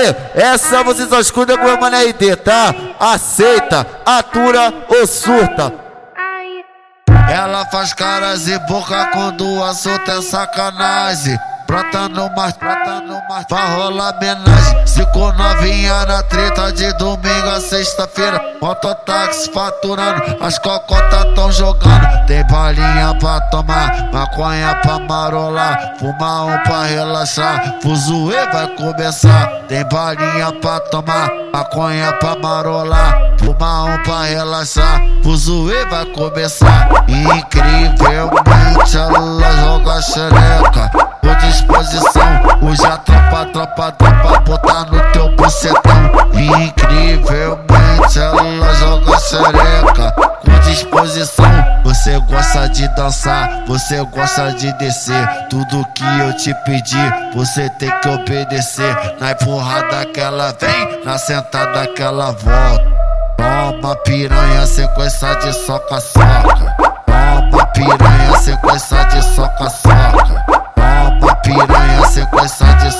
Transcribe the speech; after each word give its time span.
aí, 0.00 0.16
essa 0.34 0.82
você 0.82 1.06
só 1.06 1.20
escuta 1.20 1.56
com 1.56 1.66
o 1.66 1.80
mano 1.80 1.96
RD, 1.96 2.36
tá? 2.36 2.74
Aceita, 2.98 3.86
atura 4.04 4.72
ou 4.88 5.06
surta. 5.06 5.72
Ela 7.30 7.64
faz 7.66 7.92
caras 7.92 8.48
e 8.48 8.58
boca 8.60 9.06
quando 9.12 9.46
o 9.46 9.64
assunto 9.64 10.10
é 10.10 10.20
sacanagem. 10.20 11.38
Brota 11.70 12.08
no 12.08 12.28
mar, 12.34 12.52
brota 12.58 13.00
no 13.02 13.14
mar, 13.28 13.44
pra 13.46 13.66
rolar 13.66 14.16
homenagem. 14.16 14.86
Cinco 14.88 15.32
novinha 15.34 16.04
na 16.04 16.20
treta 16.24 16.72
de 16.72 16.92
domingo 16.94 17.48
a 17.48 17.60
sexta-feira. 17.60 18.42
Mototáxi 18.60 19.48
faturando, 19.52 20.20
as 20.40 20.58
cocotas 20.58 21.32
tão 21.36 21.52
jogando. 21.52 22.26
Tem 22.26 22.44
balinha 22.48 23.16
pra 23.20 23.40
tomar, 23.52 24.10
maconha 24.12 24.74
pra 24.82 24.98
marolar. 24.98 25.94
Fumar 26.00 26.46
um 26.46 26.58
pra 26.64 26.82
relaxar, 26.86 27.76
fuzuê 27.80 28.46
vai 28.52 28.66
começar. 28.74 29.46
Tem 29.68 29.88
balinha 29.88 30.52
pra 30.60 30.80
tomar, 30.80 31.30
maconha 31.52 32.12
pra 32.14 32.34
marolar. 32.34 33.36
Fumar 33.38 33.84
um 33.84 34.02
pra 34.02 34.22
relaxar, 34.22 35.00
fuzuê 35.22 35.84
vai 35.84 36.04
começar. 36.06 36.88
Incrivelmente 37.06 38.79
tropa, 43.80 43.92
tropa, 43.92 44.40
botar 44.40 44.84
no 44.90 45.00
teu 45.12 45.34
bucetão. 45.36 46.10
Incrivelmente 46.34 48.18
ela 48.18 48.74
joga 48.74 49.18
xereca 49.18 50.12
com 50.12 50.58
disposição. 50.60 51.80
Você 51.84 52.18
gosta 52.20 52.68
de 52.68 52.86
dançar, 52.94 53.64
você 53.66 54.04
gosta 54.04 54.52
de 54.52 54.72
descer. 54.74 55.26
Tudo 55.48 55.86
que 55.94 56.04
eu 56.20 56.36
te 56.36 56.54
pedi, 56.66 57.12
você 57.34 57.70
tem 57.70 57.90
que 58.00 58.08
obedecer. 58.08 58.94
Na 59.18 59.32
empurrada 59.32 60.04
que 60.06 60.20
ela 60.20 60.54
vem, 60.60 61.04
na 61.04 61.16
sentada 61.16 61.86
que 61.86 62.02
ela 62.02 62.32
volta. 62.32 63.00
Toma 63.38 63.96
piranha, 63.96 64.66
sequência 64.66 65.34
de 65.36 65.52
soca-soca. 65.54 66.76
Toma 67.06 67.66
piranha, 67.66 68.38
sequência 68.38 68.89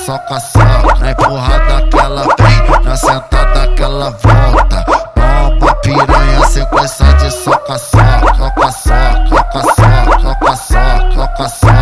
de 0.01 0.05
soca-soca. 0.05 0.95
Na 0.99 1.11
empurrada 1.11 1.87
que 1.89 1.99
ela 1.99 2.23
vem, 2.23 2.83
na 2.83 2.95
sentada 2.95 3.67
que 3.75 3.83
ela 3.83 4.09
volta. 4.09 4.85
Toma 5.59 5.75
piranha, 5.75 6.45
sequência 6.47 7.13
de 7.13 7.31
soca-soca. 7.31 8.35
Soca-soca, 8.35 9.27
soca-soca, 9.29 10.19
soca-soca, 10.19 11.11
soca-soca. 11.13 11.15
Toma 11.15 11.37
piranha, 11.37 11.49
toma 11.53 11.69
piranha. 11.69 11.80